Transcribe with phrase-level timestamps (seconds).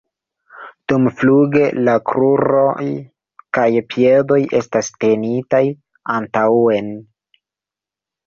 [0.91, 2.87] Dumfluge la kruroj
[3.57, 5.61] kaj piedoj estas tenitaj
[6.15, 6.91] antaŭen.